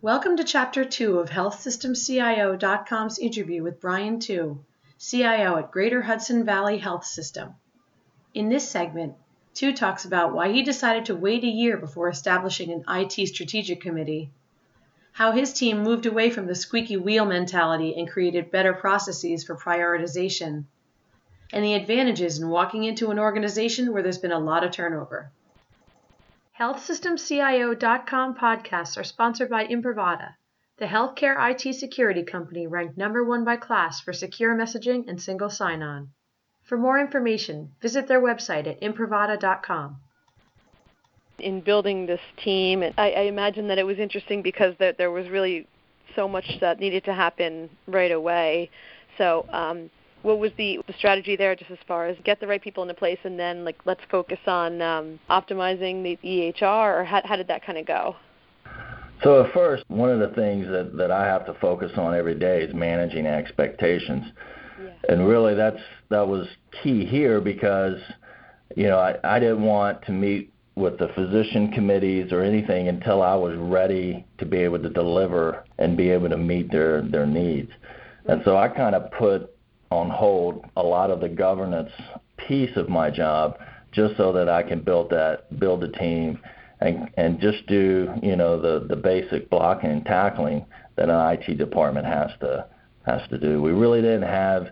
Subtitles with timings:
[0.00, 4.64] Welcome to Chapter 2 of HealthSystemCIO.com's interview with Brian Tew,
[4.96, 7.56] CIO at Greater Hudson Valley Health System.
[8.32, 9.14] In this segment,
[9.54, 13.80] Tew talks about why he decided to wait a year before establishing an IT strategic
[13.80, 14.30] committee,
[15.10, 19.56] how his team moved away from the squeaky wheel mentality and created better processes for
[19.56, 20.62] prioritization,
[21.52, 25.32] and the advantages in walking into an organization where there's been a lot of turnover.
[26.58, 30.34] HealthSystemCIO.com podcasts are sponsored by Imprivata,
[30.78, 35.50] the healthcare IT security company ranked number one by KLAS for secure messaging and single
[35.50, 36.08] sign-on.
[36.64, 40.00] For more information, visit their website at imprivata.com.
[41.38, 45.28] In building this team, I, I imagine that it was interesting because there, there was
[45.28, 45.68] really
[46.16, 48.70] so much that needed to happen right away.
[49.16, 49.90] So um,
[50.22, 52.94] what was the, the strategy there just as far as get the right people into
[52.94, 57.48] place and then like let's focus on um, optimizing the EHR or how, how did
[57.48, 58.16] that kind of go?
[59.22, 62.36] So at first, one of the things that, that I have to focus on every
[62.36, 64.24] day is managing expectations.
[64.80, 64.90] Yeah.
[65.08, 66.46] And really that's that was
[66.82, 67.98] key here because
[68.76, 73.22] you know, I, I didn't want to meet with the physician committees or anything until
[73.22, 77.26] I was ready to be able to deliver and be able to meet their, their
[77.26, 77.72] needs.
[78.26, 79.52] And so I kind of put
[79.90, 81.90] on hold a lot of the governance
[82.36, 83.58] piece of my job
[83.92, 86.38] just so that I can build that build a team
[86.80, 90.64] and and just do you know the the basic blocking and tackling
[90.96, 92.66] that an IT department has to
[93.06, 93.62] has to do.
[93.62, 94.68] We really didn't have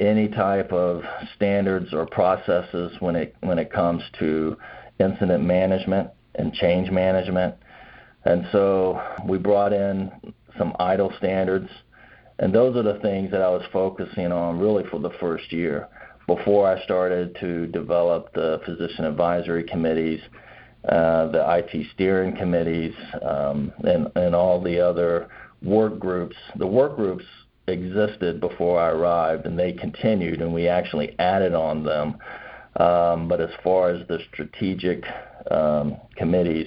[0.00, 1.02] any type of
[1.36, 4.56] standards or processes when it when it comes to
[4.98, 7.54] incident management and change management.
[8.24, 10.10] And so we brought in
[10.56, 11.68] some ITIL standards
[12.38, 15.88] and those are the things that I was focusing on really for the first year
[16.26, 20.20] before I started to develop the physician advisory committees,
[20.88, 25.28] uh, the IT steering committees, um, and, and all the other
[25.62, 26.36] work groups.
[26.56, 27.24] The work groups
[27.68, 32.16] existed before I arrived, and they continued, and we actually added on them.
[32.76, 35.04] Um, but as far as the strategic
[35.50, 36.66] um, committees,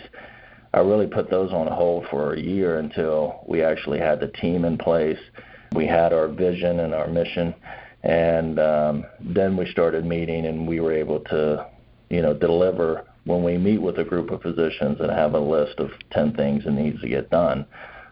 [0.73, 4.63] I really put those on hold for a year until we actually had the team
[4.65, 5.19] in place
[5.73, 7.53] we had our vision and our mission,
[8.03, 11.67] and um, then we started meeting, and we were able to,
[12.09, 15.79] you know, deliver when we meet with a group of physicians and have a list
[15.79, 17.65] of 10 things that needs to get done.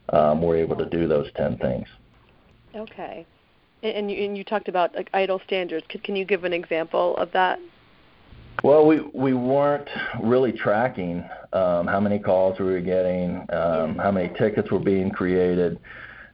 [0.10, 1.88] Um, we're able to do those 10 things.
[2.76, 3.26] Okay.
[3.82, 5.86] And you, and you talked about like ITIL standards.
[5.90, 7.60] Can, can you give an example of that?
[8.64, 9.90] Well, we we weren't
[10.24, 11.24] really tracking
[11.54, 15.78] um, how many calls we were getting, um, how many tickets were being created.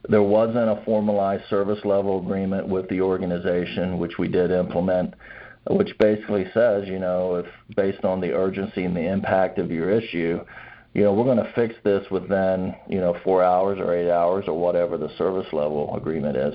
[0.08, 5.14] There wasn't a formalized service level agreement with the organization, which we did implement,
[5.68, 7.46] which basically says, you know, if
[7.76, 10.40] based on the urgency and the impact of your issue,
[10.94, 14.44] you know, we're going to fix this within, you know, four hours or eight hours
[14.46, 16.54] or whatever the service level agreement is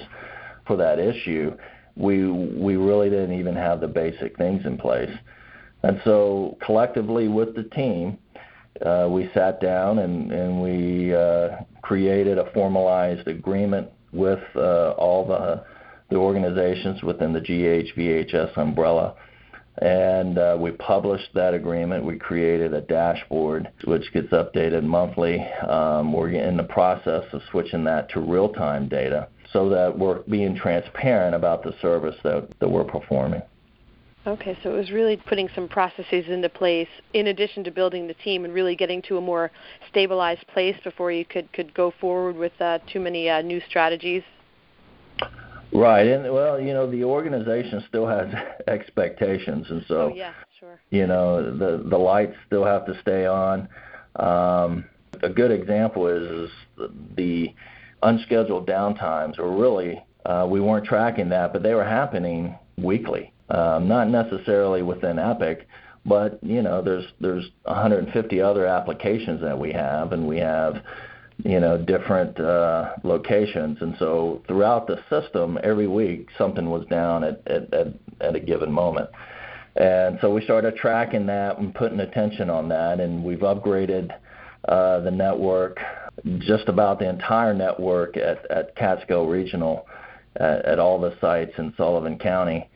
[0.68, 1.56] for that issue.
[1.96, 5.10] We we really didn't even have the basic things in place,
[5.82, 8.20] and so collectively with the team,
[8.86, 11.50] uh, we sat down and, and we uh,
[11.82, 15.64] created a formalized agreement with uh, all the,
[16.10, 19.16] the organizations within the GHVHS umbrella.
[19.80, 22.04] And uh, we published that agreement.
[22.04, 25.40] We created a dashboard which gets updated monthly.
[25.40, 30.20] Um, we're in the process of switching that to real time data so that we're
[30.24, 33.42] being transparent about the service that, that we're performing.
[34.28, 38.14] Okay, so it was really putting some processes into place in addition to building the
[38.14, 39.52] team and really getting to a more
[39.90, 44.24] stabilized place before you could, could go forward with uh, too many uh, new strategies.
[45.74, 48.28] Right, and well, you know, the organization still has
[48.68, 50.80] expectations, and so oh, yeah, sure.
[50.92, 53.70] you know the the lights still have to stay on.
[54.18, 54.86] Um,
[55.22, 57.56] a good example is, is the, the
[58.04, 63.88] unscheduled downtimes, or really uh, we weren't tracking that, but they were happening weekly um,
[63.88, 65.68] not necessarily within Epic,
[66.06, 70.82] but you know, there's there's 150 other applications that we have, and we have
[71.44, 77.24] you know different uh, locations, and so throughout the system, every week something was down
[77.24, 77.88] at at at,
[78.22, 79.10] at a given moment.
[79.76, 84.12] And so we started tracking that and putting attention on that, and we've upgraded
[84.68, 85.80] uh, the network,
[86.40, 89.86] just about the entire network at, at Catskill Regional,
[90.36, 92.68] at, at all the sites in Sullivan County.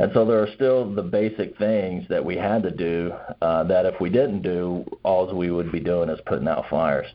[0.00, 3.12] And so there are still the basic things that we had to do
[3.42, 7.06] uh, that if we didn't do, all we would be doing is putting out fires.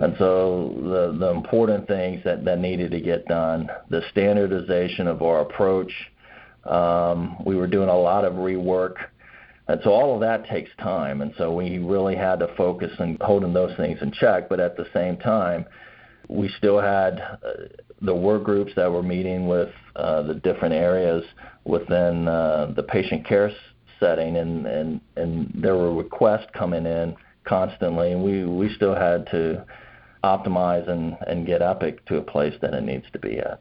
[0.00, 5.20] And so the the important things that, that needed to get done, the standardization of
[5.20, 5.92] our approach,
[6.64, 8.94] um, we were doing a lot of rework.
[9.68, 11.20] And so all of that takes time.
[11.20, 14.48] And so we really had to focus on holding those things in check.
[14.48, 15.66] But at the same time,
[16.28, 17.52] we still had uh,
[18.00, 21.24] the work groups that were meeting with uh, the different areas
[21.64, 23.50] within uh, the patient care
[24.00, 27.14] setting, and, and, and there were requests coming in
[27.44, 29.64] constantly, and we, we still had to
[30.24, 33.60] optimize and, and get Epic to a place that it needs to be at.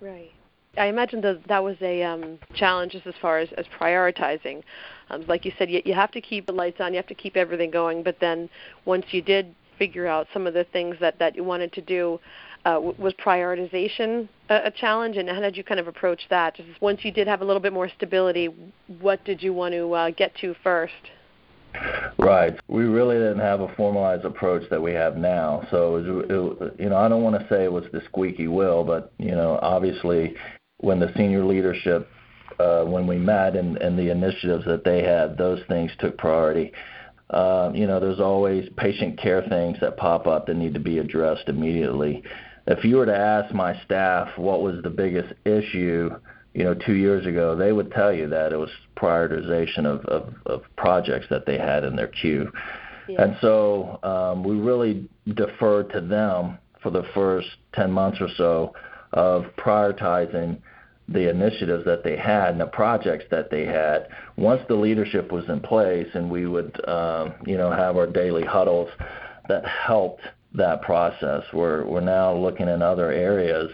[0.00, 0.30] Right.
[0.76, 4.62] I imagine that that was a um, challenge just as far as, as prioritizing.
[5.10, 7.14] Um, like you said, you, you have to keep the lights on, you have to
[7.14, 8.48] keep everything going, but then
[8.84, 12.20] once you did figure out some of the things that, that you wanted to do,
[12.64, 16.56] uh, was prioritization a, a challenge, and how did you kind of approach that?
[16.56, 18.48] Just once you did have a little bit more stability,
[19.00, 20.92] what did you want to uh, get to first?
[22.18, 22.58] Right.
[22.68, 25.66] We really didn't have a formalized approach that we have now.
[25.70, 28.48] So, it was, it, you know, I don't want to say it was the squeaky
[28.48, 30.34] wheel, but you know, obviously,
[30.78, 32.08] when the senior leadership,
[32.60, 36.72] uh, when we met and, and the initiatives that they had, those things took priority.
[37.30, 40.98] Uh, you know, there's always patient care things that pop up that need to be
[40.98, 42.22] addressed immediately.
[42.66, 46.10] If you were to ask my staff what was the biggest issue,
[46.54, 50.34] you know, two years ago, they would tell you that it was prioritization of, of,
[50.46, 52.50] of projects that they had in their queue.
[53.08, 53.22] Yeah.
[53.22, 58.74] And so um, we really deferred to them for the first 10 months or so
[59.12, 60.58] of prioritizing
[61.08, 64.08] the initiatives that they had and the projects that they had.
[64.36, 68.44] Once the leadership was in place and we would, um, you know, have our daily
[68.44, 68.88] huddles
[69.48, 70.22] that helped
[70.54, 71.42] that process.
[71.52, 73.70] We're, we're now looking in other areas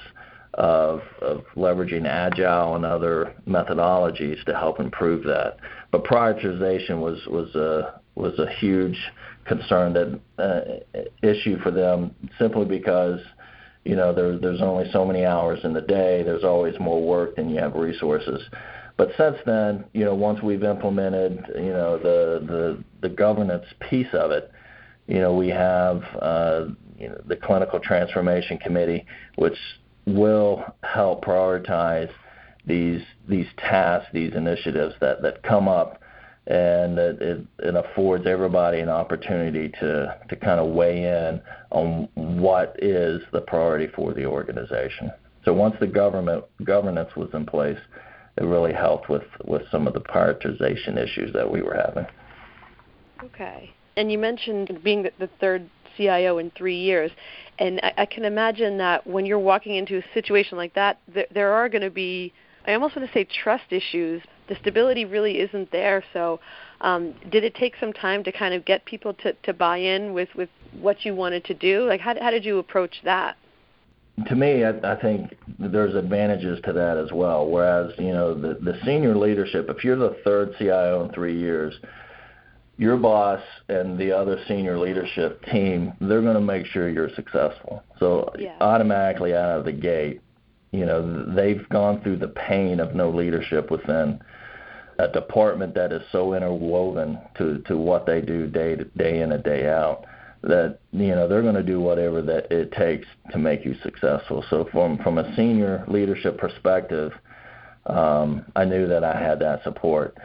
[0.54, 5.58] of, of leveraging agile and other methodologies to help improve that.
[5.90, 8.98] But prioritization was was a was a huge
[9.44, 13.20] concern that uh, issue for them simply because
[13.84, 16.22] you know there, there's only so many hours in the day.
[16.22, 18.42] There's always more work than you have resources.
[18.96, 24.12] But since then, you know, once we've implemented, you know, the the the governance piece
[24.12, 24.50] of it,
[25.06, 26.66] you know, we have uh,
[26.98, 29.06] you know, the clinical transformation committee,
[29.36, 29.56] which
[30.06, 32.10] will help prioritize
[32.66, 36.00] these these tasks, these initiatives that that come up,
[36.46, 41.40] and it, it, it affords everybody an opportunity to to kind of weigh in
[41.70, 45.10] on what is the priority for the organization.
[45.44, 47.78] So once the government governance was in place,
[48.37, 52.06] it really helped with with some of the prioritization issues that we were having.
[53.22, 53.70] Okay.
[53.96, 57.10] And you mentioned being the, third CIO in three years.
[57.58, 61.26] And I, I can imagine that when you're walking into a situation like that, there,
[61.32, 62.32] there are going to be,
[62.66, 64.22] I almost want to say trust issues.
[64.50, 66.05] The stability really isn't there.
[66.12, 66.41] So,
[66.82, 70.12] um, did it take some time to kind of get people to, to buy in
[70.12, 71.87] with, with what you wanted to do?
[71.88, 73.37] Like, how, how did you approach that?
[74.26, 77.47] to me, I, I think there's advantages to that as well.
[77.47, 81.75] Whereas, you know, the, the senior leadership, if you're the third CIO in three years,
[82.76, 87.82] your boss and the other senior leadership team, they're going to make sure you're successful.
[87.99, 88.56] So yeah.
[88.61, 90.20] automatically out of the gate,
[90.73, 94.20] you know, they've gone through the pain of no leadership within
[95.00, 99.32] a department that is so interwoven to to what they do day to day in
[99.32, 100.05] and day out
[100.43, 104.44] that you know they're going to do whatever that it takes to make you successful.
[104.50, 107.12] So from from a senior leadership perspective,
[107.87, 110.17] um, I knew that I had that support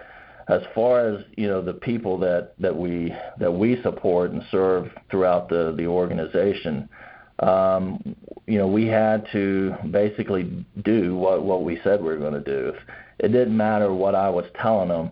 [0.47, 4.89] as far as you know the people that that we that we support and serve
[5.09, 6.87] throughout the the organization
[7.39, 12.33] um, you know we had to basically do what what we said we were going
[12.33, 12.75] to do if
[13.19, 15.11] it didn't matter what I was telling them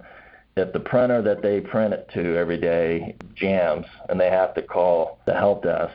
[0.55, 4.61] if the printer that they print it to every day jams and they have to
[4.61, 5.93] call the help desk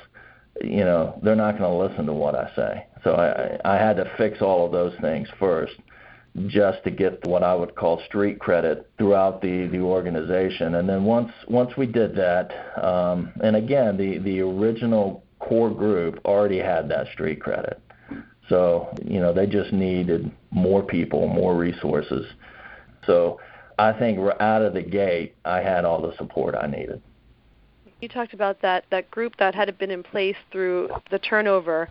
[0.63, 3.97] you know they're not going to listen to what I say so I I had
[3.97, 5.75] to fix all of those things first
[6.47, 10.77] just to get what I would call street credit throughout the, the organization.
[10.77, 12.51] And then once once we did that,
[12.83, 17.81] um, and again, the, the original core group already had that street credit.
[18.49, 22.27] So, you know, they just needed more people, more resources.
[23.07, 23.41] So
[23.79, 27.03] I think out of the gate, I had all the support I needed.
[28.01, 31.89] You talked about that, that group that had been in place through the turnover,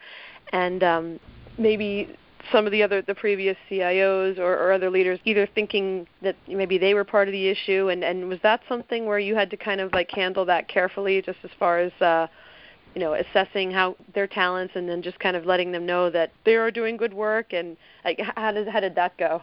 [0.54, 1.20] and um,
[1.58, 2.16] maybe
[2.52, 6.78] some of the other the previous CIOs or, or other leaders either thinking that maybe
[6.78, 9.58] they were part of the issue and and was that something where you had to
[9.58, 12.28] kind of like handle that carefully just as far as uh
[12.98, 16.32] you know assessing how their talents and then just kind of letting them know that
[16.46, 19.40] they are doing good work and like how did how did that go?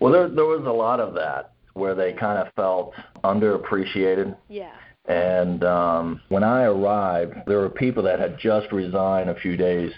[0.00, 4.36] Well there there was a lot of that where they kind of felt underappreciated.
[4.48, 4.70] Yeah.
[5.06, 9.90] And um when i arrived there were people that had just resigned a few days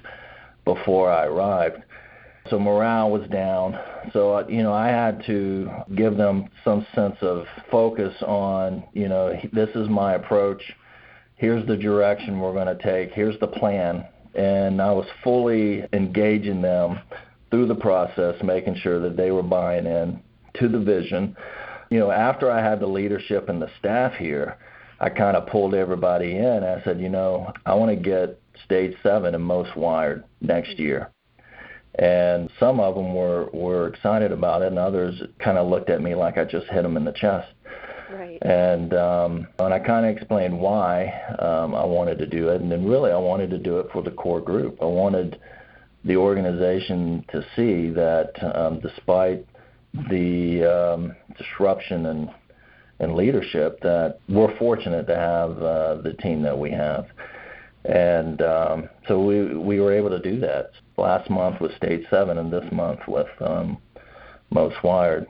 [0.64, 1.82] before i arrived.
[2.48, 3.78] So morale was down.
[4.14, 9.10] So uh, you know, I had to give them some sense of focus on, you
[9.10, 10.62] know, this is my approach.
[11.42, 13.12] Here's the direction we're going to take.
[13.12, 17.00] Here's the plan and I was fully engaging them
[17.50, 20.22] through the process, making sure that they were buying in
[20.61, 21.37] to the vision.
[21.90, 24.56] You know, after I had the leadership and the staff here,
[25.00, 26.62] I kind of pulled everybody in.
[26.62, 31.11] I said, you know, I want to get stage seven and most wired next year.
[31.96, 36.00] And some of them were were excited about it, and others kind of looked at
[36.00, 37.49] me like I just hit them in the chest.
[38.11, 38.38] Right.
[38.42, 42.71] And um, and I kind of explained why um, I wanted to do it, and
[42.71, 44.78] then really I wanted to do it for the core group.
[44.80, 45.38] I wanted
[46.04, 49.47] the organization to see that um, despite
[50.11, 52.30] the um, disruption and
[52.99, 57.06] and leadership, that we're fortunate to have uh, the team that we have.
[57.85, 62.38] And um, so we we were able to do that last month with Stage Seven,
[62.38, 63.78] and this month with um,
[64.50, 65.26] Most Wired.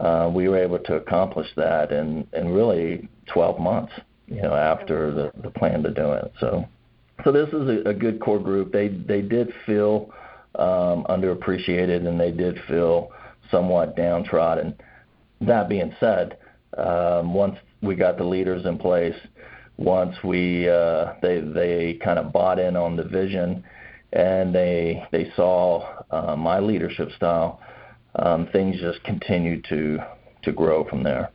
[0.00, 3.92] Uh, we were able to accomplish that in in really 12 months.
[4.26, 6.32] You know, after the the plan to do it.
[6.40, 6.66] So
[7.24, 8.72] so this is a, a good core group.
[8.72, 10.12] They they did feel
[10.54, 13.10] um, underappreciated, and they did feel
[13.50, 14.74] somewhat downtrodden.
[15.40, 16.38] That being said,
[16.78, 19.16] um, once we got the leaders in place,
[19.76, 23.64] once we uh, they they kind of bought in on the vision
[24.12, 27.60] and they they saw uh, my leadership style,
[28.16, 29.98] um, things just continue to
[30.42, 31.30] to grow from there.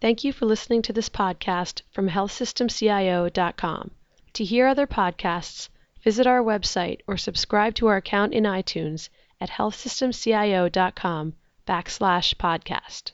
[0.00, 3.90] Thank you for listening to this podcast from healthsystemcio.com.
[4.32, 5.68] To hear other podcasts,
[6.02, 9.10] visit our website or subscribe to our account in iTunes
[9.40, 11.34] at healthsystemcio.com
[11.68, 13.12] backslash podcast.